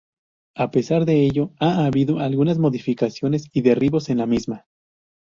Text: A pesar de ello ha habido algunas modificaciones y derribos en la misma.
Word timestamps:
A 0.55 0.71
pesar 0.71 1.05
de 1.05 1.21
ello 1.27 1.51
ha 1.59 1.85
habido 1.85 2.17
algunas 2.21 2.57
modificaciones 2.57 3.47
y 3.53 3.61
derribos 3.61 4.09
en 4.09 4.17
la 4.17 4.25
misma. 4.25 4.65